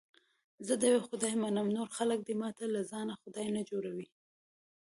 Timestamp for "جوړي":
3.69-4.07